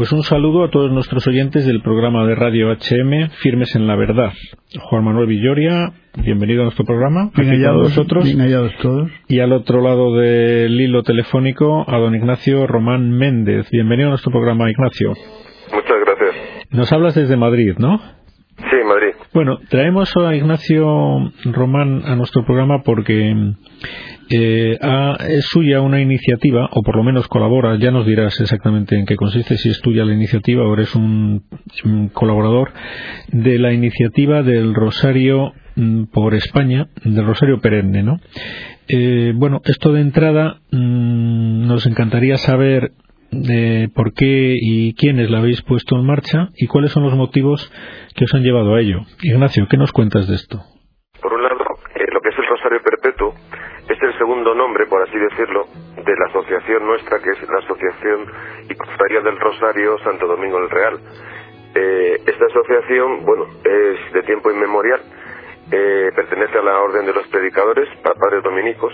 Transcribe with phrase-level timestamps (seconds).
[0.00, 3.96] Pues un saludo a todos nuestros oyentes del programa de Radio HM Firmes en la
[3.96, 4.32] Verdad.
[4.80, 5.92] Juan Manuel Villoria,
[6.24, 7.30] bienvenido a nuestro programa.
[7.36, 7.94] Bien hallados,
[8.24, 9.10] bien hallados todos.
[9.28, 13.68] Y al otro lado del hilo telefónico a don Ignacio Román Méndez.
[13.70, 15.10] Bienvenido a nuestro programa, Ignacio.
[15.70, 16.66] Muchas gracias.
[16.70, 17.98] Nos hablas desde Madrid, ¿no?
[18.56, 19.12] Sí, Madrid.
[19.34, 23.34] Bueno, traemos a Ignacio Román a nuestro programa porque
[24.30, 24.78] eh,
[25.28, 29.16] es suya una iniciativa, o por lo menos colabora, ya nos dirás exactamente en qué
[29.16, 31.42] consiste, si es tuya la iniciativa o eres un,
[32.12, 32.72] colaborador,
[33.32, 38.20] de la iniciativa del Rosario mm, por España, del Rosario Perenne, ¿no?
[38.88, 42.92] Eh, bueno, esto de entrada mm, nos encantaría saber
[43.32, 47.72] de por qué y quiénes la habéis puesto en marcha y cuáles son los motivos
[48.14, 49.00] que os han llevado a ello.
[49.22, 50.60] Ignacio, ¿qué nos cuentas de esto?
[51.20, 51.54] Por un lado,
[51.94, 53.34] eh, lo que es el Rosario Perpetuo
[53.88, 54.18] es el
[54.50, 58.26] segundo nombre, por así decirlo, de la asociación nuestra, que es la Asociación
[58.68, 60.98] y Cofradía del Rosario Santo Domingo del Real.
[61.74, 65.00] Eh, esta asociación, bueno, es de tiempo inmemorial,
[65.70, 68.92] eh, pertenece a la Orden de los Predicadores, padres dominicos,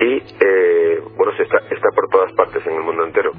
[0.00, 3.32] y eh, bueno está, está por todas partes en el mundo entero.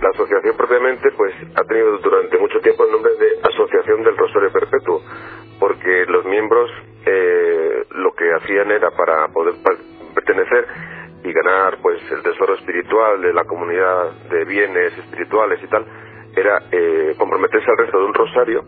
[0.00, 4.52] La asociación propiamente pues ha tenido durante mucho tiempo el nombre de Asociación del Rosario
[4.52, 5.02] Perpetuo
[5.58, 6.70] porque los miembros
[7.04, 9.54] eh, lo que hacían era para poder
[10.28, 10.66] pertenecer
[11.24, 15.84] y ganar pues el tesoro espiritual de la comunidad de bienes espirituales y tal
[16.36, 18.64] era eh, comprometerse al resto de un rosario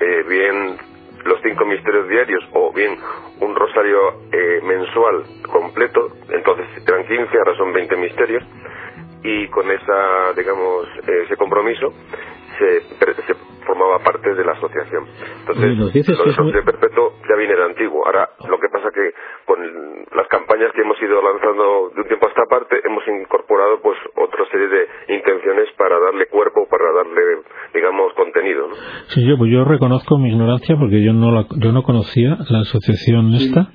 [0.00, 0.76] eh, bien
[1.24, 2.98] los cinco misterios diarios o bien
[3.40, 8.42] un rosario eh, mensual completo, entonces eran 15, ahora son 20 misterios,
[9.22, 11.92] y con esa, digamos, ese compromiso
[12.58, 13.34] se, se
[13.72, 15.04] formaba parte de la asociación.
[15.40, 18.04] Entonces, lo de Perpetuo ya viene de antiguo.
[18.04, 19.12] Ahora, lo que pasa que
[19.46, 19.58] con
[20.12, 23.96] las campañas que hemos ido lanzando de un tiempo a esta parte, hemos incorporado pues
[24.16, 27.22] otra serie de intenciones para darle cuerpo, para darle,
[27.72, 28.68] digamos, contenido.
[29.08, 32.60] Sí, yo, pues yo reconozco mi ignorancia porque yo no, la, yo no conocía la
[32.60, 33.72] asociación esta.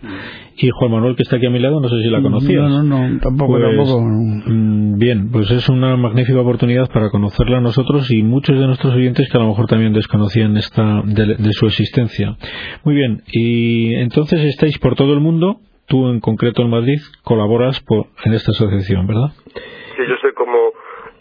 [0.59, 2.61] Y Juan Manuel, que está aquí a mi lado, no sé si la conocía.
[2.61, 4.01] No, no, no, tampoco, pues, tampoco.
[4.01, 8.95] Mm, bien, pues es una magnífica oportunidad para conocerla a nosotros y muchos de nuestros
[8.95, 12.37] oyentes que a lo mejor también desconocían esta de, su existencia.
[12.83, 17.79] Muy bien, y entonces estáis por todo el mundo, tú en concreto en Madrid, colaboras
[17.81, 19.29] por, en esta asociación, ¿verdad?
[19.53, 20.57] Sí, yo soy como,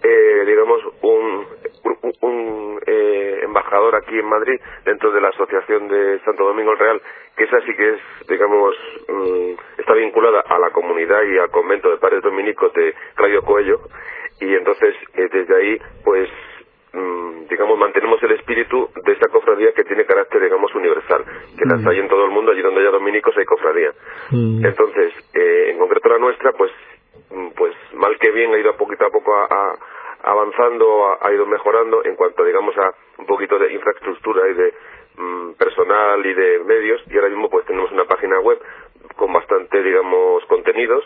[0.03, 2.66] eh, digamos, un, un
[3.57, 7.01] embajador aquí en Madrid dentro de la Asociación de Santo Domingo el Real,
[7.37, 8.75] que esa sí que es, digamos,
[9.09, 13.81] mm, está vinculada a la comunidad y al convento de padres dominicos de Radio Coello,
[14.41, 16.29] y entonces eh, desde ahí, pues
[16.97, 21.25] Mm, digamos, mantenemos el espíritu de esta cofradía que tiene carácter, digamos, universal,
[21.59, 21.89] que las mm.
[21.89, 23.91] hay en todo el mundo, allí donde haya dominicos hay cofradía.
[24.31, 24.65] Mm.
[24.65, 26.73] Entonces, eh, en concreto la nuestra, pues,
[27.55, 29.75] pues mal que bien ha ido a poquito a poco a,
[30.27, 34.75] avanzando, ha, ido mejorando en cuanto, digamos, a un poquito de infraestructura y de
[35.57, 38.61] personal y de medios, y ahora mismo pues tenemos una página web
[39.17, 41.05] con bastante, digamos, contenidos,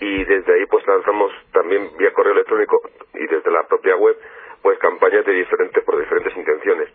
[0.00, 2.80] y desde ahí pues lanzamos también vía correo electrónico
[3.14, 4.16] y desde la propia web
[4.62, 6.88] pues campañas de diferentes por diferentes intenciones.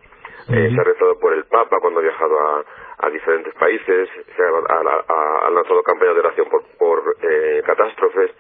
[0.50, 2.64] Eh, se ha rezado por el Papa cuando ha viajado a,
[3.00, 8.32] a diferentes países, se ha, lanzado campañas de oración por, por eh, catástrofes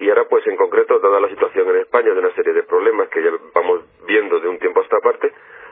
[0.00, 3.08] y ahora pues en concreto, dada la situación en España de una serie de problemas
[3.10, 5.30] que ya vamos viendo de un tiempo a esta parte,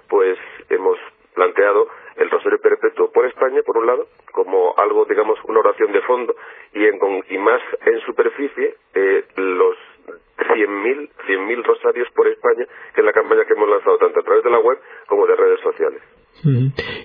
[0.09, 0.99] pues hemos
[1.34, 6.03] planteado el Rosario Perpetuo por España, por un lado, como algo, digamos, una oración de
[6.03, 6.34] fondo
[6.75, 6.99] y, en,
[7.31, 9.77] y más en superficie, eh, los
[10.37, 14.44] 100.000 100.000 rosarios por España, que es la campaña que hemos lanzado tanto a través
[14.44, 16.03] de la web como de redes sociales.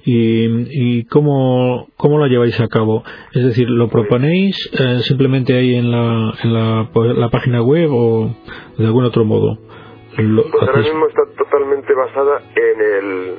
[0.05, 3.03] ¿Y, y cómo, cómo lo lleváis a cabo?
[3.33, 7.89] Es decir, ¿lo proponéis eh, simplemente ahí en la, en la, pues, la, página web
[7.91, 8.35] o
[8.77, 9.57] de algún otro modo?
[10.15, 13.35] pues ahora mismo está totalmente basada en el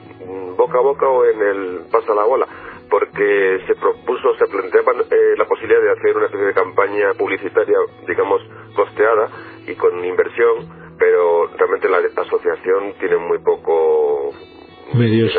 [0.57, 2.47] boca a boca o en el pasa la bola
[2.91, 7.77] porque se propuso, se planteaba eh, la posibilidad de hacer una especie de campaña publicitaria,
[8.07, 8.41] digamos,
[8.77, 9.29] costeada
[9.67, 14.31] y con inversión, pero realmente la, asociación tiene muy poco
[14.95, 15.33] medios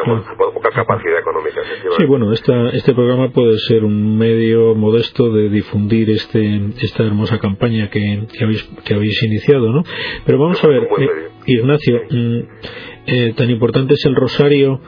[0.53, 1.61] poca capacidad económica
[1.97, 7.39] sí bueno esta, este programa puede ser un medio modesto de difundir este esta hermosa
[7.39, 9.83] campaña que, que habéis que habéis iniciado no
[10.25, 11.09] pero vamos a ver eh,
[11.47, 12.39] Ignacio mm,
[13.07, 14.81] eh, tan importante es el rosario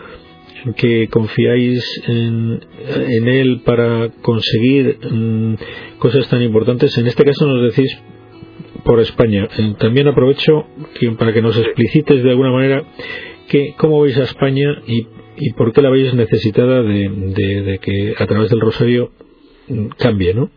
[0.76, 5.56] que confiáis en, en él para conseguir mm,
[6.00, 6.98] cosas tan importantes.
[6.98, 7.98] En este caso nos decís
[8.84, 9.48] por España.
[9.58, 10.66] Eh, también aprovecho
[11.18, 12.84] para que nos explicites de alguna manera
[13.50, 15.08] que, cómo veis a España y,
[15.38, 19.12] y por qué la veis necesitada de, de, que a través del Rosario
[19.98, 20.50] cambie, ¿no?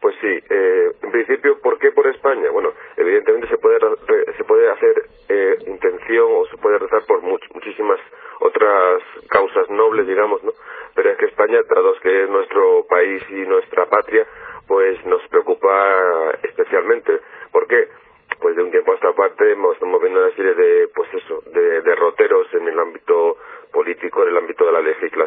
[0.00, 2.50] Pues sí, eh, en principio ¿por qué por España?
[2.50, 3.78] Bueno, evidentemente se puede,
[4.36, 8.00] se puede hacer eh, intención o se puede rezar por muchísimas
[8.40, 10.52] otras causas nobles, digamos, ¿no?
[10.94, 14.26] Pero es que España, dado que es nuestro país y nuestra patria,
[14.66, 17.20] pues nos preocupa especialmente.
[17.52, 17.88] ¿Por qué?
[18.40, 21.82] Pues de un tiempo a esta parte estamos viendo una serie de, pues eso, de
[21.82, 23.36] derroteros en el ámbito
[23.72, 24.64] político, en el ámbito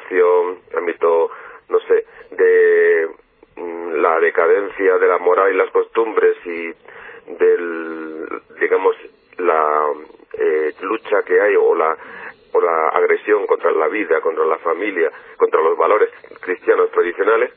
[0.10, 1.32] el ámbito,
[1.70, 3.08] no sé, de
[3.56, 6.74] mm, la decadencia de la moral y las costumbres y
[7.38, 8.28] del,
[8.60, 8.96] digamos,
[9.38, 9.94] la
[10.38, 11.98] eh, lucha que hay o la
[12.54, 17.52] o la agresión contra la vida, contra la familia, contra los valores cristianos tradicionales,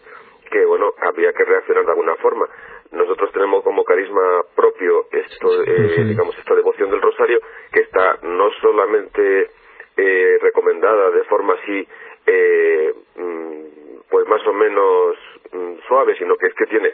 [0.51, 2.47] que bueno, había que reaccionar de alguna forma.
[2.93, 7.41] Nosotros tenemos como carisma propio esto, eh, digamos, esta devoción del rosario,
[7.73, 9.51] que está no solamente
[9.97, 11.87] eh, recomendada de forma así,
[12.27, 13.63] eh, mm,
[14.09, 15.17] pues más o menos
[15.53, 16.93] mm, suave, sino que es que tiene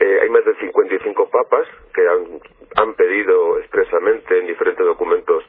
[0.00, 2.40] eh, hay más de 55 papas que han,
[2.76, 5.44] han pedido expresamente en diferentes documentos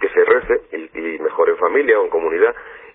[0.00, 0.60] que se rece
[0.94, 1.18] y,
[1.88, 2.54] mejor en familia o en comunidad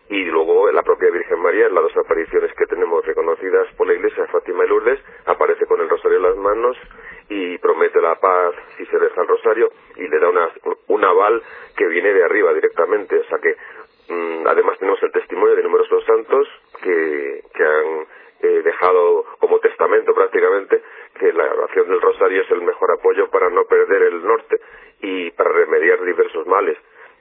[0.09, 3.93] y luego la propia Virgen María en las dos apariciones que tenemos reconocidas por la
[3.93, 6.77] Iglesia, Fátima y Lourdes, aparece con el rosario en las manos
[7.29, 10.51] y promete la paz si se reza el rosario y le da una,
[10.87, 11.41] un aval
[11.77, 13.17] que viene de arriba directamente.
[13.17, 13.55] O sea que
[14.13, 16.47] mm, además tenemos el testimonio de numerosos santos
[16.83, 18.07] que, que han
[18.41, 20.81] eh, dejado como testamento prácticamente
[21.17, 24.59] que la oración del rosario es el mejor apoyo para no perder el norte
[25.01, 26.77] y para remediar diversos males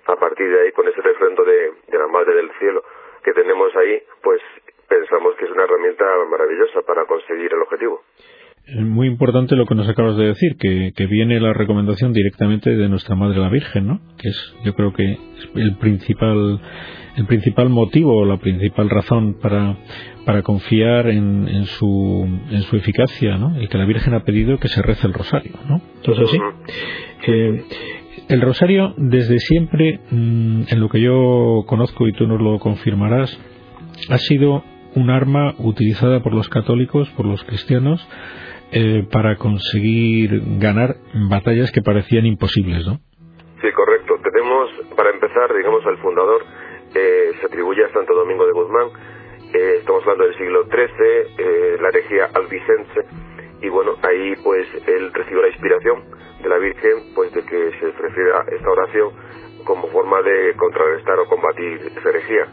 [0.07, 2.83] a partir de ahí, con ese refrendo de, la Madre del Cielo
[3.23, 4.41] que tenemos ahí, pues
[4.89, 8.03] pensamos que es una herramienta maravillosa para conseguir el objetivo.
[8.67, 8.81] Es
[9.57, 13.49] lo que nos acabas de decir, que, viene la recomendación directamente de nuestra Madre la
[13.49, 14.01] Virgen, ¿no?
[14.19, 15.19] Que es, yo creo que
[15.55, 16.61] el principal,
[17.17, 19.77] el principal motivo o la principal razón para,
[20.25, 23.61] para confiar en, en, su, en su eficacia, ¿no?
[23.61, 25.81] Y que la Virgen ha pedido que se rece el rosario, ¿no?
[25.97, 26.39] Entonces, sí.
[27.27, 27.65] Eh,
[28.29, 33.39] el rosario, desde siempre, mm, en lo que yo conozco y tú nos lo confirmarás,
[34.09, 34.65] ha sido
[34.95, 38.07] un arma utilizada por los católicos, por los cristianos,
[38.73, 40.97] eh, para conseguir ganar
[41.29, 42.99] batallas que parecían imposibles, ¿no?
[43.61, 44.19] Sí, correcto.
[44.23, 46.43] Tenemos, para empezar, digamos, al fundador
[46.95, 48.89] eh, se atribuye a Santo Domingo de Guzmán.
[49.55, 53.05] Eh, estamos hablando del siglo XIII, la herejía albicense,
[53.61, 56.05] y bueno, ahí pues él recibió la inspiración
[56.43, 59.11] de la Virgen, pues de que se prefiera esta oración
[59.65, 62.47] como forma de contrarrestar o combatir esa herejía.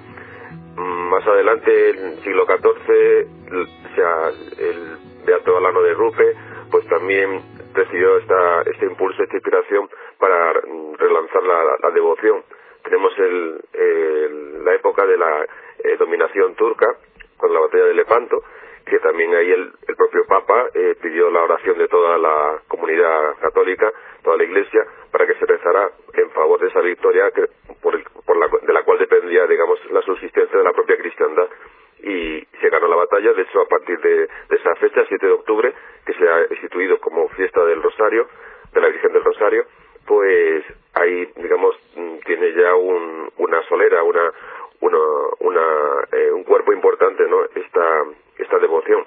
[0.76, 3.28] Mm, más adelante, en el siglo XIV,
[3.96, 6.36] sea, el Beato Alano de Rupe,
[6.72, 7.42] pues también
[7.74, 10.54] recibió esta, este impulso, esta inspiración para
[10.98, 12.44] relanzar la, devoción.
[12.84, 15.46] Tenemos el, la época de la
[15.84, 16.88] eh, dominación turca,
[17.38, 18.44] con la batalla de Lepanto,
[18.86, 23.92] que también ahí el, propio Papa eh, pidió la oración de toda la comunidad católica,
[24.24, 27.46] toda la Iglesia, para que se rezara en favor de esa victoria que,
[27.82, 31.48] por, la, de la cual dependía, digamos, la subsistencia de la propia cristiandad.
[32.04, 35.74] Y se ganó la batalla, de hecho, a partir de, esa fecha, 7 de octubre,
[36.06, 38.28] que se ha instituido como fiesta del Rosario,
[38.74, 39.66] de la Virgen del Rosario,
[40.06, 40.64] pues
[40.94, 44.32] ahí, digamos, mm, tiene ya un, una solera, una,
[44.82, 45.00] una,
[45.40, 47.44] una eh, un cuerpo importante, ¿no?
[47.46, 48.04] Esta,
[48.38, 49.06] esta devoción.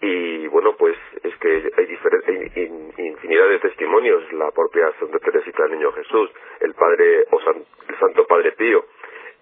[0.00, 5.72] Y bueno, pues es que hay, hay infinidad de testimonios, la propia Santa Teresita del
[5.72, 8.84] Niño Jesús, el Padre o el Santo Padre Pío,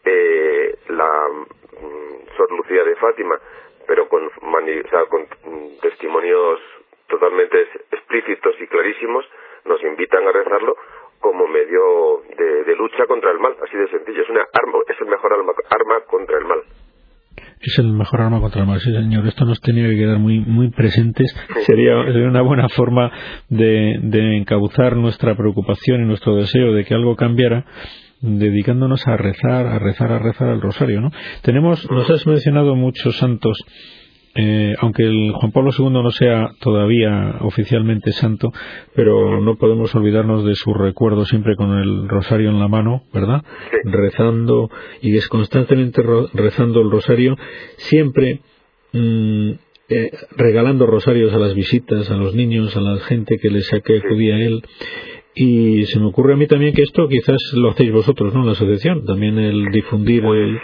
[0.05, 1.29] eh, la
[2.37, 3.39] Sor Lucía de Fátima,
[3.87, 6.61] pero con, con mm, testimonios
[7.09, 9.25] totalmente explícitos y clarísimos,
[9.65, 10.75] nos invitan a rezarlo
[11.21, 14.23] como medio de, lucha contra el mal, así de sencillo.
[14.23, 16.59] Es una arma, es el mejor arma, arma contra el mal.
[17.61, 19.25] Es el mejor arma contra el mal, sí señor.
[19.27, 21.33] Esto nos tenía que quedar muy muy presentes.
[21.65, 23.13] Sería, una buena forma
[23.49, 27.65] de, de encauzar nuestra preocupación y nuestro deseo de que algo cambiara
[28.23, 31.11] dedicándonos a rezar, a rezar, a rezar al rosario, ¿no?
[31.43, 33.63] Tenemos, nos has mencionado muchos santos
[34.35, 38.51] eh, aunque el Juan Pablo II no sea todavía oficialmente santo,
[38.95, 43.43] pero no podemos olvidarnos de su recuerdo siempre con el rosario en la mano, ¿verdad?
[43.85, 44.71] Rezando
[45.03, 46.03] y es constantemente
[46.33, 47.37] rezando el rosario,
[47.77, 48.41] siempre
[48.95, 49.51] mm,
[49.91, 53.99] eh, regalando rosarios a las visitas, a los niños, a la gente que les que
[53.99, 54.63] acudía a él.
[55.35, 58.45] Y se me ocurre a mí también que esto quizás lo hacéis vosotros, ¿no?
[58.45, 60.61] La asociación, también el difundir el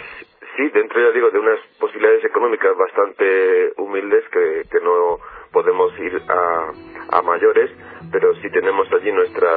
[0.59, 5.19] sí, dentro, ya digo, de unas posibilidades económicas bastante humildes que, que no
[5.53, 7.71] podemos ir a, a mayores,
[8.11, 9.49] pero sí tenemos allí nuestra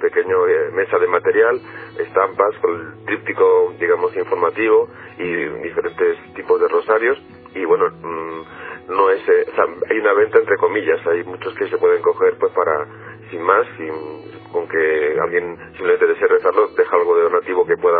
[0.00, 1.60] pequeña eh, mesa de material,
[1.98, 4.88] estampas con el tríptico, digamos, informativo
[5.18, 5.34] y
[5.64, 7.18] diferentes tipos de rosarios.
[7.54, 9.46] Y bueno, mm, no es, eh,
[9.90, 12.86] hay una venta entre comillas, hay muchos que se pueden coger pues para,
[13.30, 17.98] sin más, sin, con que alguien simplemente desee rezarlo, deja algo de donativo que pueda,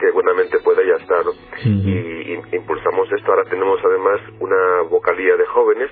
[0.00, 1.32] que buenamente pueda ya está, ¿no?
[1.64, 2.16] y,
[2.52, 5.90] impulsamos esto, ahora tenemos además una vocalía de jóvenes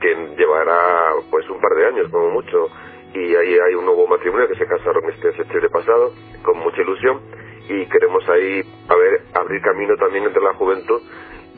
[0.00, 2.68] que llevará pues un par de años como mucho.
[3.14, 6.12] Y ahí hay un nuevo matrimonio que se casaron este septiembre pasado
[6.42, 7.20] con mucha ilusión.
[7.68, 11.00] Y queremos ahí a ver, abrir camino también entre la juventud.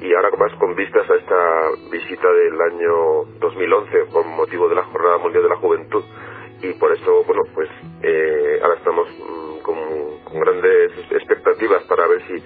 [0.01, 4.85] Y ahora más con vistas a esta visita del año 2011 con motivo de la
[4.85, 6.03] Jornada Mundial de la Juventud
[6.63, 7.69] y por eso, bueno, pues
[8.03, 12.43] eh, ahora estamos mm, con, grandes expectativas para ver si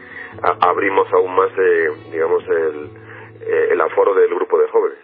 [0.61, 2.91] abrimos aún más, eh, digamos, el,
[3.73, 4.99] el aforo del grupo de jóvenes.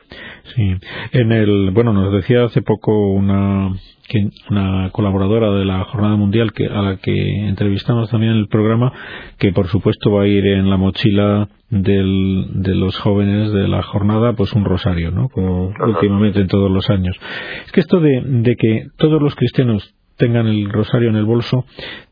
[0.55, 0.77] Sí,
[1.13, 3.71] en el, bueno, nos decía hace poco una
[4.51, 7.13] una colaboradora de la Jornada Mundial que, a la que
[7.47, 8.93] entrevistamos también en el programa,
[9.39, 13.83] que por supuesto va a ir en la mochila del, de los jóvenes de la
[13.83, 15.29] jornada, pues un rosario, ¿no?
[15.29, 17.17] Como últimamente en todos los años.
[17.65, 21.65] Es que esto de, de que todos los cristianos tengan el rosario en el bolso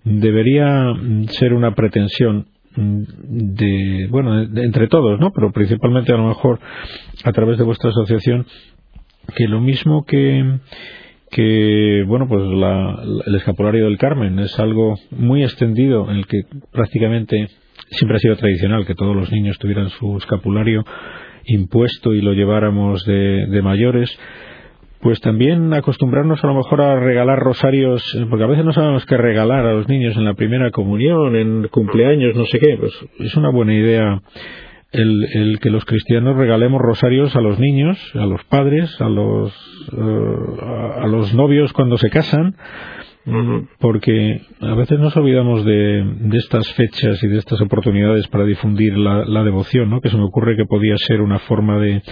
[0.04, 0.94] debería
[1.28, 2.46] ser una pretensión
[2.78, 6.60] de bueno entre todos no pero principalmente a lo mejor
[7.24, 8.46] a través de vuestra asociación
[9.36, 10.58] que lo mismo que
[11.30, 12.42] que bueno pues
[13.26, 16.42] el escapulario del Carmen es algo muy extendido en el que
[16.72, 17.48] prácticamente
[17.90, 20.84] siempre ha sido tradicional que todos los niños tuvieran su escapulario
[21.44, 24.16] impuesto y lo lleváramos de, de mayores
[25.00, 29.16] pues también acostumbrarnos a lo mejor a regalar rosarios, porque a veces no sabemos qué
[29.16, 33.36] regalar a los niños en la primera comunión, en cumpleaños, no sé qué, pues es
[33.36, 34.20] una buena idea
[34.92, 39.52] el, el, que los cristianos regalemos rosarios a los niños, a los padres, a los,
[39.92, 42.56] eh, a los novios cuando se casan,
[43.78, 49.44] porque a veces nos olvidamos de, estas fechas y de estas oportunidades para difundir la,
[49.44, 50.00] devoción, ¿no?
[50.00, 52.02] Que se me ocurre que podía ser una forma de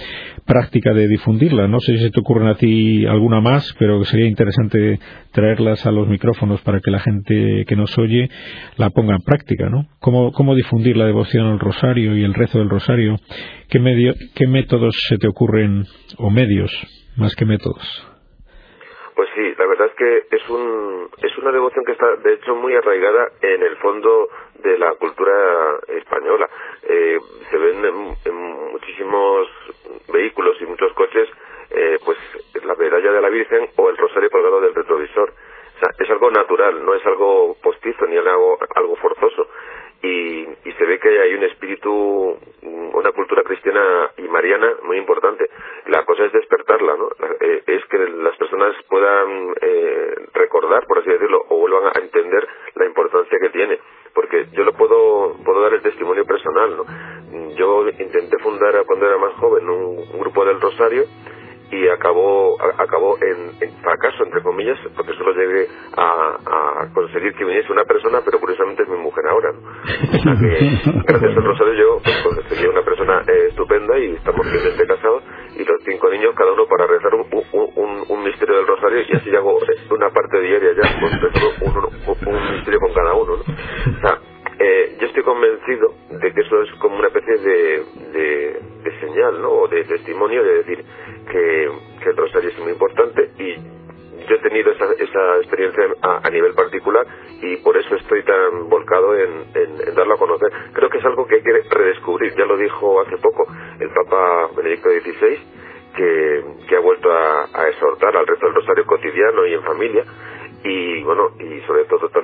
[0.45, 1.67] práctica de difundirla.
[1.67, 4.99] No sé si te ocurren a ti alguna más, pero sería interesante
[5.31, 8.29] traerlas a los micrófonos para que la gente que nos oye
[8.77, 9.87] la ponga en práctica, ¿no?
[9.99, 13.17] ¿Cómo, cómo difundir la devoción al rosario y el rezo del rosario?
[13.69, 15.85] ¿Qué, medio, qué métodos se te ocurren,
[16.17, 16.71] o medios,
[17.15, 18.06] más que métodos?
[19.17, 22.53] Pues sí, la verdad es que es un es una devoción que está de hecho
[22.53, 26.47] muy arraigada en el fondo de la cultura española.
[26.83, 27.17] Eh,
[27.49, 28.35] se ven en,
[28.71, 29.47] muchísimos
[30.13, 31.27] vehículos y muchos coches
[31.71, 32.19] eh, pues
[32.63, 35.31] la medalla de la Virgen o el rosario colgado del retrovisor.
[35.31, 39.49] O sea, es algo natural, no es algo postizo ni algo, algo forzoso
[40.01, 42.37] y, y, se ve que hay un espíritu,
[42.93, 45.49] una cultura cristiana y mariana muy importante.
[45.87, 47.09] La cosa es despertarla, ¿no?
[47.39, 52.47] Eh, es que las personas puedan eh, recordar, por así decirlo, o vuelvan a entender
[52.75, 53.79] la importancia que tiene.
[54.13, 57.55] Porque yo lo puedo, puedo dar el testimonio personal, ¿no?
[57.55, 61.05] Yo intenté fundar cuando era más joven un grupo del Rosario
[61.71, 63.51] y acabó acabó en,
[63.81, 68.76] fracaso entre comillas porque solo llegué a, conseguir que viniese una persona pero curiosamente
[69.27, 69.53] es mi mujer ahora
[71.05, 75.23] gracias al rosario yo pues, conseguí una persona eh, estupenda y estamos finalmente casados
[75.55, 77.25] y los cinco niños cada uno para rezar un,
[78.09, 79.59] un, misterio del rosario y así hago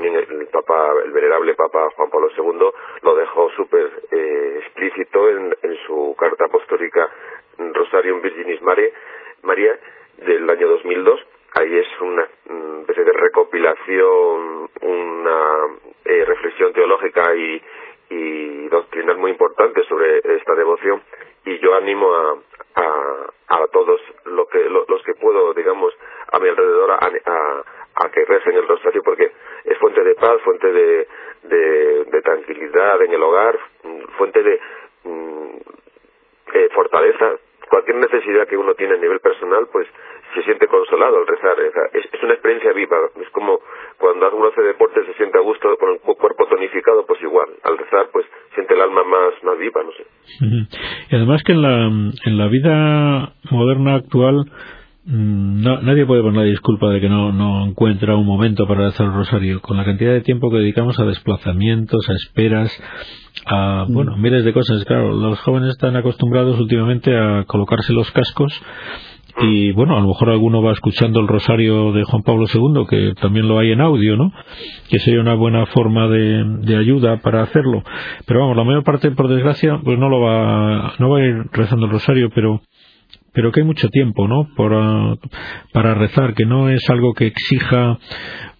[0.03, 2.69] también el papa el venerable papa Juan Pablo II
[3.01, 5.55] lo dejó súper eh, explícito en,
[5.87, 7.09] su carta apostólica
[7.57, 9.79] Rosarium Virginis María
[10.17, 11.19] del año 2002
[11.55, 12.27] ahí es una
[12.81, 15.67] especie de recopilación una
[16.05, 17.61] eh, reflexión teológica y,
[18.09, 21.01] y doctrinal muy importante sobre esta devoción.
[21.45, 22.35] Y yo animo a,
[22.75, 25.93] a, a todos lo que, los que puedo, digamos,
[26.31, 26.97] a mi alrededor a,
[27.95, 29.31] a, que recen el rosario porque
[29.65, 31.07] es fuente de paz, fuente de,
[31.43, 33.59] de, tranquilidad en el hogar,
[34.17, 34.59] fuente de
[35.03, 35.57] mm,
[36.53, 37.35] eh, fortaleza.
[37.69, 39.87] Cualquier necesidad que uno tiene a nivel personal, pues
[40.35, 41.55] se siente consolado al rezar.
[41.93, 42.97] Es, es una experiencia viva.
[43.21, 43.59] Es como
[43.97, 47.47] cuando uno hace deporte se siente a gusto con el cuerpo tonificado, pues igual.
[47.63, 50.03] Al rezar, pues siente el alma más, más viva, no sé.
[51.11, 54.51] Y además que en la, en la vida moderna actual
[55.05, 59.05] no, nadie puede poner la disculpa de que no, no encuentra un momento para hacer
[59.05, 59.61] el rosario.
[59.61, 62.71] Con la cantidad de tiempo que dedicamos a desplazamientos, a esperas,
[63.45, 63.93] a mm.
[63.93, 64.85] bueno, miles de cosas.
[64.85, 68.61] Claro, los jóvenes están acostumbrados últimamente a colocarse los cascos
[69.41, 73.13] y bueno, a lo mejor alguno va escuchando el rosario de Juan Pablo II, que
[73.19, 74.31] también lo hay en audio, ¿no?
[74.89, 77.83] Que sería una buena forma de, de ayuda para hacerlo.
[78.27, 81.35] Pero vamos, la mayor parte, por desgracia, pues no lo va, no va a ir
[81.51, 82.61] rezando el rosario, pero
[83.33, 84.47] pero que hay mucho tiempo, ¿no?
[84.55, 87.97] Para, rezar, que no es algo que exija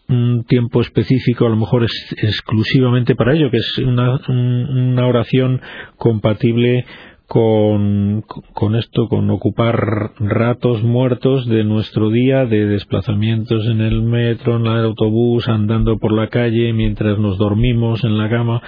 [0.10, 5.62] un tiempo específico, a lo mejor es exclusivamente para ello, que es una, una oración
[5.98, 6.86] compatible
[7.27, 14.58] con, con esto, con ocupar ratos muertos de nuestro día, de desplazamientos en el metro,
[14.58, 18.62] en el autobús, andando por la calle, mientras nos dormimos en la cama.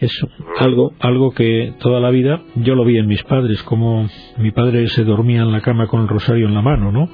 [0.00, 0.12] Es
[0.58, 4.88] algo, algo que toda la vida yo lo vi en mis padres, como mi padre
[4.88, 7.08] se dormía en la cama con el rosario en la mano, ¿no?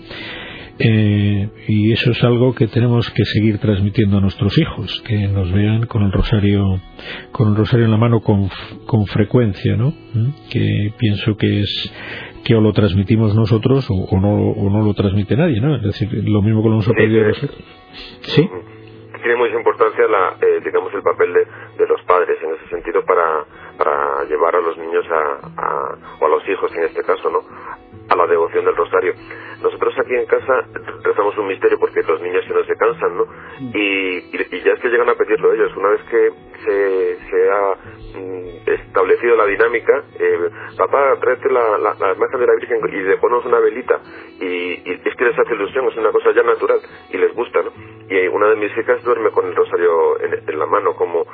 [0.78, 5.52] Eh, y eso es algo que tenemos que seguir transmitiendo a nuestros hijos, que nos
[5.52, 6.80] vean con el rosario,
[7.30, 8.50] con el rosario en la mano con,
[8.86, 9.90] con frecuencia, ¿no?
[9.90, 10.30] ¿Mm?
[10.50, 11.92] Que pienso que es
[12.44, 15.76] que o lo transmitimos nosotros o, no, o no lo transmite nadie, ¿no?
[15.76, 17.32] Es decir, lo mismo que lo hemos aprendido
[18.20, 18.48] Sí.
[19.22, 21.40] Tiene mucha importancia, la, eh, digamos, el papel de,
[21.78, 23.02] de, los padres en ese sentido
[23.84, 27.40] para, llevar a los niños a, a, o a los hijos en este caso, ¿no?
[28.08, 29.14] a la devoción del rosario.
[29.62, 30.66] Nosotros aquí en casa
[31.02, 33.26] rezamos un misterio porque los niños se no se cansan, ¿no?
[33.72, 35.74] Y, y, ya es que llegan a pedirlo ellos.
[35.76, 36.30] Una vez que
[36.64, 37.74] se, se ha
[38.18, 43.02] mm, establecido la dinámica, eh, papá, tráete la, la, la, imagen de la Virgen y
[43.02, 44.00] le ponemos una velita
[44.40, 47.62] y, y, es que les hace ilusión, es una cosa ya natural y les gusta,
[47.62, 47.72] ¿no?
[48.08, 51.24] Y una de mis hijas duerme con el rosario en, en la mano como,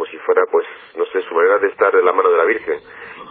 [0.00, 0.66] como si fuera, pues,
[0.96, 2.80] no sé, su manera de estar en la mano de la Virgen.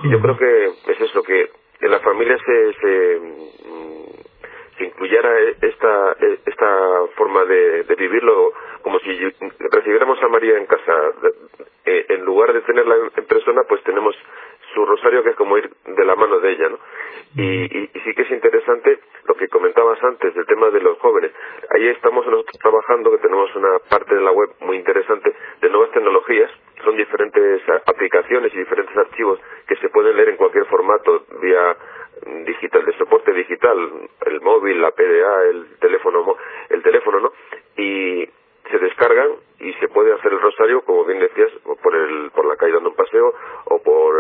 [0.03, 1.49] Y yo creo que es eso, que
[1.81, 5.31] en la familia se, se, mm, se incluyera
[5.63, 9.17] esta, esta forma de, de, vivirlo como si
[9.71, 10.93] recibiéramos a María en casa.
[11.85, 14.15] Eh, en lugar de tenerla en persona, pues tenemos
[14.73, 16.79] su rosario que es como ir de la mano de ella, ¿no?
[17.35, 21.31] Y, y, sí que es interesante lo que comentabas antes del tema de los jóvenes.
[21.69, 25.91] Ahí estamos nosotros trabajando, que tenemos una parte de la web muy interesante de nuevas
[25.91, 26.51] tecnologías.
[26.83, 31.77] Son diferentes aplicaciones y diferentes archivos que se pueden leer en cualquier formato vía
[32.45, 33.77] digital, de soporte digital,
[34.25, 36.35] el móvil, la PDA, el teléfono,
[36.69, 37.31] el teléfono, ¿no?
[37.77, 38.27] Y
[38.69, 41.51] se descargan y se puede hacer el rosario, como bien decías,
[41.81, 43.33] por, el, por la calle dando un paseo
[43.65, 44.15] o por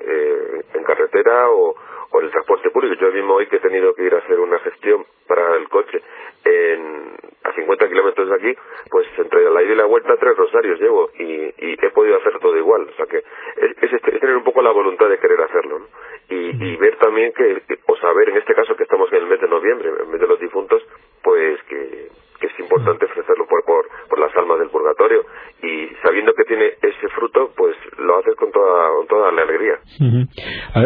[0.00, 1.74] eh, en carretera o,
[2.10, 2.94] o, en el transporte público.
[2.94, 6.00] Yo mismo hoy que he tenido que ir a hacer una gestión para el coche
[6.44, 10.80] en, a 50 kilómetros de aquí, pues entre la ida y la vuelta tres rosarios
[10.80, 12.88] llevo y, y he podido hacer todo igual.
[12.88, 15.86] O sea que es, es, tener un poco la voluntad de querer hacerlo ¿no?
[16.28, 19.40] y, y ver también que, o saber en este caso que estamos en el mes
[19.40, 20.82] de noviembre, en el mes de los difuntos,
[21.22, 25.24] pues que que es importante ofrecerlo por, por, por, las almas del purgatorio
[25.62, 29.75] y sabiendo que tiene ese fruto, pues lo haces con toda, con toda la alegría.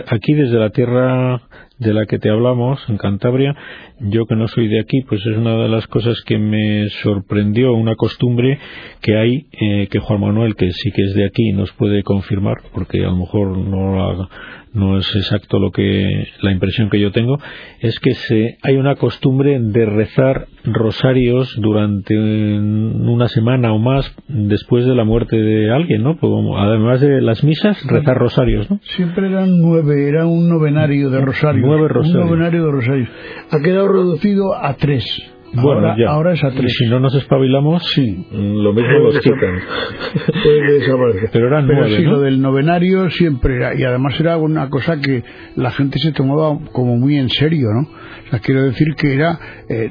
[0.06, 1.40] Aquí desde la tierra
[1.78, 3.56] de la que te hablamos, en Cantabria,
[4.00, 7.72] yo que no soy de aquí, pues es una de las cosas que me sorprendió,
[7.74, 8.58] una costumbre
[9.00, 12.56] que hay, eh, que Juan Manuel, que sí que es de aquí, nos puede confirmar,
[12.72, 14.28] porque a lo mejor no la,
[14.72, 17.38] no es exacto lo que la impresión que yo tengo
[17.80, 24.86] es que se hay una costumbre de rezar rosarios durante una semana o más después
[24.86, 26.16] de la muerte de alguien no
[26.56, 31.66] además de las misas rezar rosarios no siempre eran nueve era un novenario de rosarios
[31.66, 33.08] nueve rosarios un novenario de rosarios.
[33.50, 35.04] Ha quedado reducido a tres
[35.52, 36.10] bueno, ahora, ya.
[36.10, 36.72] ahora es a tres.
[36.72, 38.26] Y si no nos espabilamos, sí.
[38.30, 39.58] lo mismo los quitan.
[41.32, 42.12] Pero eran Pero nueve, sí, ¿no?
[42.12, 45.24] lo del novenario siempre era, y además era una cosa que
[45.56, 47.88] la gente se tomaba como muy en serio, ¿no?
[48.26, 49.90] O sea, quiero decir que era eh,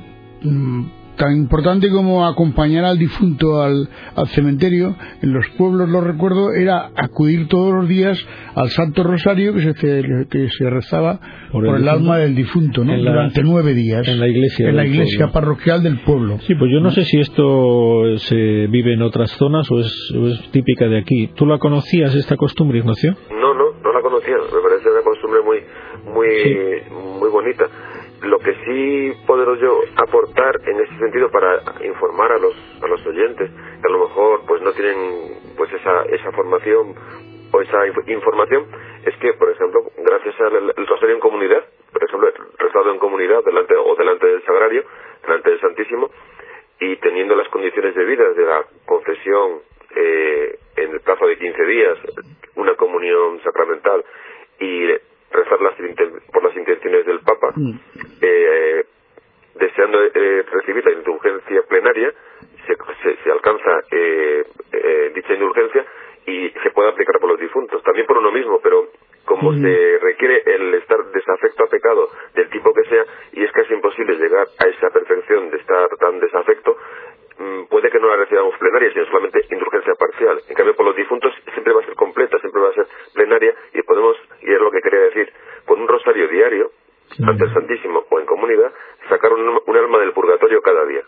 [1.19, 6.91] tan importante como acompañar al difunto al, al, cementerio, en los pueblos, lo recuerdo, era
[6.95, 8.17] acudir todos los días
[8.55, 11.19] al Santo Rosario que se, que se rezaba
[11.51, 12.95] por el, por el alma del difunto, ¿no?
[12.95, 14.07] La, Durante nueve días.
[14.07, 14.69] En la iglesia.
[14.69, 15.33] En la iglesia pueblo.
[15.33, 16.39] parroquial del pueblo.
[16.47, 20.25] Sí, pues yo no sé si esto se vive en otras zonas o es, o
[20.27, 21.31] es típica de aquí.
[21.35, 23.13] ¿Tú la conocías esta costumbre, Ignacio?
[23.29, 24.35] No, no, no la conocía.
[24.37, 26.93] Me parece una costumbre muy, muy, sí.
[27.19, 27.65] muy bonita
[28.23, 30.58] lo que sí puedo yo aportar
[31.27, 33.51] para informar a los a los oyentes
[33.81, 36.95] que a lo mejor pues no tienen pues esa esa formación
[37.51, 38.65] o esa información
[39.05, 43.43] es que por ejemplo gracias al el rosario en comunidad por ejemplo rezado en comunidad
[43.43, 44.83] delante o delante del sagrario
[45.23, 46.09] delante del santísimo
[46.79, 49.59] y teniendo las condiciones debidas de la confesión
[49.95, 51.97] eh, en el plazo de 15 días
[52.55, 54.03] una comunión sacramental
[54.59, 54.87] y
[55.31, 55.75] rezar las,
[56.31, 57.79] por las intenciones del Papa, mm.
[58.21, 58.85] eh,
[70.01, 73.03] requiere el estar desafecto a pecado del tipo que sea
[73.33, 76.75] y es casi imposible llegar a esa perfección de estar tan desafecto
[77.37, 80.39] mm, puede que no la recibamos plenaria, sino solamente indulgencia parcial.
[80.47, 83.53] En cambio, por los difuntos siempre va a ser completa, siempre va a ser plenaria
[83.73, 85.31] y podemos, y es lo que quería decir,
[85.65, 86.71] con un rosario diario,
[87.25, 88.71] ante el Santísimo o en comunidad,
[89.09, 91.01] sacar un, un alma del purgatorio cada día.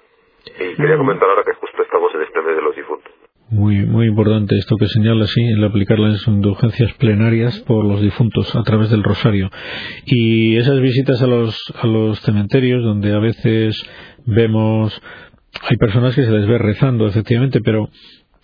[0.60, 3.13] Y quería comentar ahora que justo estamos en este mes de los difuntos.
[3.52, 8.63] Muy, muy importante que señala, sí, el aplicar las indulgencias plenarias por los difuntos a
[8.63, 9.49] través del rosario.
[10.05, 13.75] Y esas visitas a los, a los cementerios, donde a veces
[14.25, 15.01] vemos,
[15.62, 17.89] hay personas que se les ve rezando, efectivamente, pero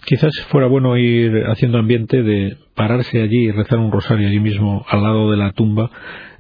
[0.05, 4.85] quizás fuera bueno ir haciendo ambiente de pararse allí y rezar un rosario allí mismo
[4.87, 5.89] al lado de la tumba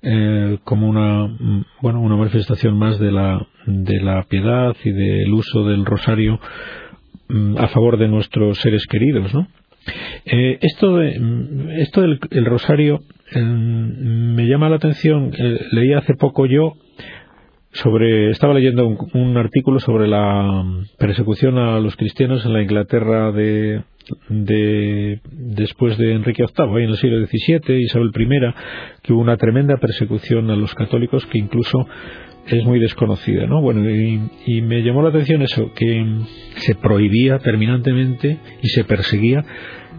[0.01, 1.27] eh, como una
[1.81, 6.39] bueno una manifestación más de la de la piedad y del uso del rosario
[7.27, 9.47] mm, a favor de nuestros seres queridos ¿no?
[10.25, 15.31] Eh, esto esto del el rosario em, me llama la atención.
[15.37, 16.73] Eh, leí hace poco yo
[17.71, 20.63] sobre estaba leyendo un, artículo sobre la
[20.97, 23.83] persecución a los cristianos en la Inglaterra de,
[24.29, 28.53] de después de Enrique VIII, en el siglo XVII, Isabel I,
[29.03, 31.87] que hubo una tremenda persecución a los católicos que incluso
[32.47, 33.61] es muy desconocida, ¿no?
[33.61, 36.05] Bueno, y, y, me llamó la atención eso, que
[36.55, 39.43] se prohibía terminantemente y se perseguía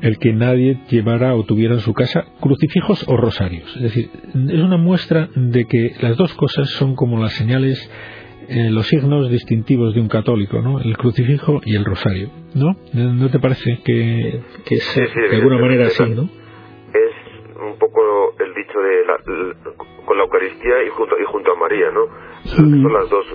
[0.01, 3.75] el que nadie llevara o tuviera en su casa crucifijos o rosarios.
[3.77, 7.91] Es decir, es una muestra de que las dos cosas son como las señales,
[8.49, 10.81] eh, los signos distintivos de un católico, ¿no?
[10.81, 12.77] El crucifijo y el rosario, ¿no?
[12.93, 16.29] ¿No te parece que, que es de alguna manera así, no?
[17.59, 19.17] Un poco el dicho de la,
[20.05, 22.07] con la Eucaristía y junto, y junto a María, ¿no?
[22.45, 23.27] Son las dos,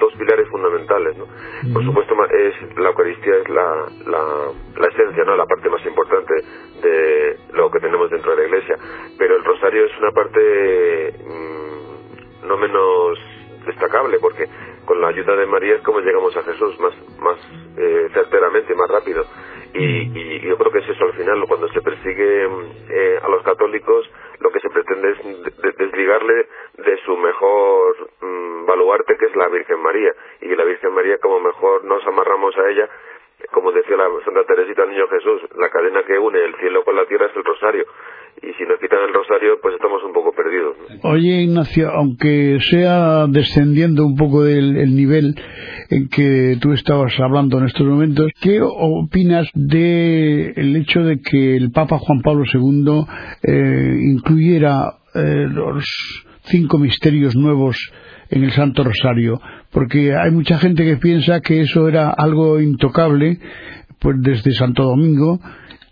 [0.00, 1.26] dos pilares fundamentales, ¿no?
[1.72, 5.36] Por supuesto, es, la Eucaristía es la, la, esencia, ¿no?
[5.36, 6.34] La parte más importante
[6.82, 8.76] de lo que tenemos dentro de la Iglesia,
[9.18, 13.18] pero el Rosario es una parte mm, no menos
[13.66, 14.48] destacable, porque
[14.84, 17.38] con la ayuda de María es como llegamos a Jesús más, más
[17.76, 19.24] eh, certeramente, más rápido.
[19.74, 22.44] Y, yo creo que es eso al final, cuando se persigue
[22.90, 26.46] eh, a los católicos, lo que se pretende es desligarle
[26.78, 30.12] de su mejor mm, baluarte, que es la Virgen María.
[30.40, 32.88] Y la Virgen María, como mejor nos amarramos a ella,
[33.50, 37.06] como decía la Santa Teresita Niño Jesús, la cadena que une el cielo con la
[37.06, 37.84] tierra es el rosario.
[38.42, 40.76] Y si nos quitan el rosario, pues estamos un poco perdidos.
[41.02, 45.34] Oye, Ignacio, aunque sea descendiendo un poco del nivel
[45.90, 51.56] en que tú estabas hablando en estos momentos, ¿qué opinas del el hecho de que
[51.56, 53.04] el Papa Juan Pablo II
[53.42, 55.84] eh, incluyera eh, los
[56.44, 57.76] cinco misterios nuevos
[58.30, 59.40] en el Santo Rosario,
[59.72, 63.38] porque hay mucha gente que piensa que eso era algo intocable,
[64.00, 65.38] pues desde Santo Domingo,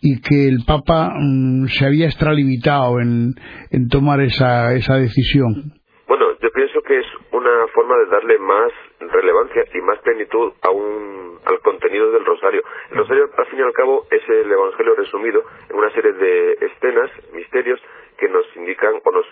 [0.03, 3.35] y que el Papa mm, se había extralimitado en,
[3.71, 5.73] en tomar esa, esa decisión.
[6.07, 10.71] Bueno, yo pienso que es una forma de darle más relevancia y más plenitud a
[10.71, 12.63] un, al contenido del rosario.
[12.91, 16.53] El rosario, al fin y al cabo, es el Evangelio resumido en una serie de
[16.61, 17.81] escenas, misterios,
[18.19, 19.27] que nos indican o nos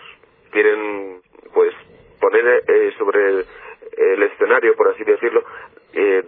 [0.51, 1.21] quieren,
[1.53, 1.73] pues,
[2.19, 3.45] poner eh, sobre
[3.97, 5.43] el, escenario, por así decirlo,
[5.93, 6.23] eh,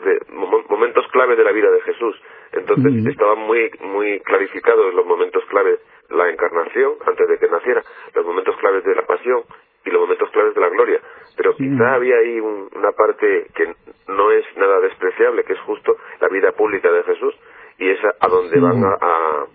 [0.70, 2.16] momentos clave de la vida de Jesús.
[2.54, 5.78] Entonces estaban muy muy clarificados los momentos clave,
[6.10, 9.44] la encarnación antes de que naciera, los momentos claves de la pasión
[9.86, 11.00] y los momentos claves de la gloria.
[11.38, 13.74] Pero quizá había ahí una parte que
[14.08, 17.36] no es nada despreciable, que es justo la vida pública de Jesús
[17.78, 19.46] y es a, donde van a, a,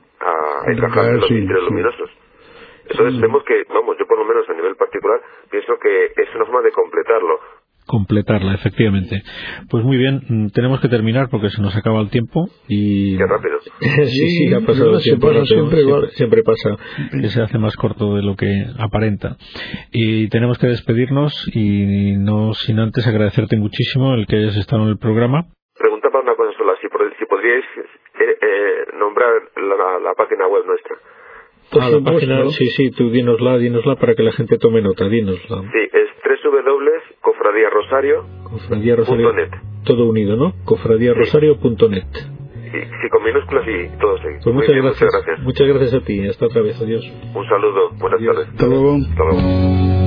[0.66, 2.10] a encajar los misterios luminosos.
[2.88, 6.44] Entonces vemos que, vamos, yo por lo menos a nivel particular pienso que es una
[6.44, 7.40] forma de completarlo.
[7.86, 9.22] Completarla, efectivamente.
[9.70, 13.16] Pues muy bien, mm, tenemos que terminar porque se nos acaba el tiempo y...
[13.16, 13.58] Qué rápido.
[14.06, 15.32] sí, sí, ha pasado el tiempo.
[15.44, 16.76] Siempre, siempre, pasa
[17.12, 19.36] que se hace más corto de lo que aparenta.
[19.92, 24.88] Y tenemos que despedirnos y no sin antes agradecerte muchísimo el que hayas estado en
[24.88, 25.46] el programa.
[25.78, 29.30] Preguntaba una cosa sola, si, podríais eh, eh, nombrar
[30.02, 30.96] la página web nuestra.
[31.72, 35.62] Ah, la página, sí, sí, tú dínosla, dínosla para que la gente tome nota, dínosla.
[35.62, 36.08] Sí, es
[37.56, 39.50] www.cofradiarrosario.net
[39.84, 40.52] Todo unido, ¿no?
[40.64, 44.40] cofradiarrosario.net Sí, sí, con minúsculas y todo seguido.
[44.42, 45.00] Pues muchas, gracias.
[45.00, 45.40] muchas gracias.
[45.40, 46.28] Muchas gracias a ti.
[46.28, 46.80] Hasta otra vez.
[46.80, 47.04] Adiós.
[47.34, 47.90] Un saludo.
[47.98, 48.48] Buenas tardes.
[48.48, 48.96] Hasta luego.
[48.96, 50.05] Hasta luego.